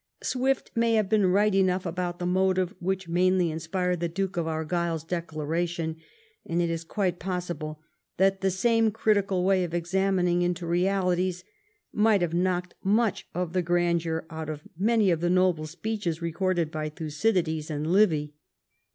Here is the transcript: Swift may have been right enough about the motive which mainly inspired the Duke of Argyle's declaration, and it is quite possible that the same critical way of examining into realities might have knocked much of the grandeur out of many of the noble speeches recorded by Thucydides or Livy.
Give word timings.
Swift 0.23 0.71
may 0.73 0.95
have 0.95 1.07
been 1.09 1.27
right 1.27 1.53
enough 1.53 1.85
about 1.85 2.17
the 2.17 2.25
motive 2.25 2.73
which 2.79 3.07
mainly 3.07 3.51
inspired 3.51 3.99
the 3.99 4.07
Duke 4.09 4.35
of 4.35 4.47
Argyle's 4.47 5.03
declaration, 5.03 5.95
and 6.43 6.59
it 6.59 6.71
is 6.71 6.83
quite 6.83 7.19
possible 7.19 7.79
that 8.17 8.41
the 8.41 8.49
same 8.49 8.89
critical 8.89 9.43
way 9.43 9.63
of 9.63 9.75
examining 9.75 10.41
into 10.41 10.65
realities 10.65 11.43
might 11.93 12.21
have 12.23 12.33
knocked 12.33 12.73
much 12.83 13.27
of 13.35 13.53
the 13.53 13.61
grandeur 13.61 14.25
out 14.31 14.49
of 14.49 14.63
many 14.75 15.11
of 15.11 15.21
the 15.21 15.29
noble 15.29 15.67
speeches 15.67 16.19
recorded 16.19 16.71
by 16.71 16.89
Thucydides 16.89 17.69
or 17.69 17.77
Livy. 17.81 18.33